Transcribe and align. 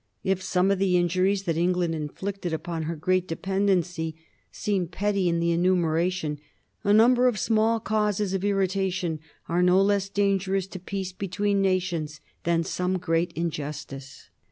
If 0.23 0.41
some 0.41 0.71
of 0.71 0.79
the 0.79 0.97
injuries 0.97 1.43
that 1.43 1.57
England 1.57 1.93
inflicted 1.93 2.53
upon 2.53 2.85
her 2.89 2.95
great 2.95 3.27
dependency 3.27 4.15
seem 4.51 4.87
petty 4.87 5.29
in 5.29 5.39
the 5.39 5.51
enumeration, 5.51 6.39
a 6.83 6.91
number 6.91 7.27
of 7.27 7.37
small 7.37 7.79
causes 7.79 8.33
of 8.33 8.43
irritation 8.43 9.19
are 9.47 9.61
no 9.61 9.79
less 9.79 10.09
dangerous 10.09 10.65
to 10.69 10.79
peace 10.79 11.11
between 11.13 11.61
nations 11.61 12.19
than 12.45 12.63
some 12.63 12.97
great 12.97 13.31
injustice. 13.33 14.31